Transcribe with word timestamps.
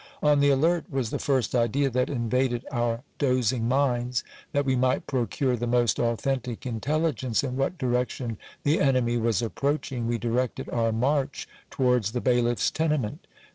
On 0.23 0.39
the 0.39 0.49
alert! 0.49 0.85
was 0.89 1.11
the 1.11 1.19
first 1.19 1.53
idea 1.53 1.87
that 1.91 2.09
invaded 2.09 2.65
our 2.71 3.03
dozing 3.19 3.67
minds. 3.67 4.23
That 4.51 4.65
we 4.65 4.75
might 4.75 5.05
procure 5.05 5.55
the 5.55 5.67
most 5.67 5.99
authentic 5.99 6.65
intelligence, 6.65 7.43
in 7.43 7.55
what 7.55 7.77
direction 7.77 8.39
the 8.63 8.79
enemy 8.81 9.17
was 9.17 9.43
approaching, 9.43 10.07
we 10.07 10.17
directed 10.17 10.67
our 10.71 10.91
march 10.91 11.47
towards 11.69 12.13
the 12.13 12.19
bai 12.21 12.41
liffs 12.41 12.71
tenement. 12.71 13.27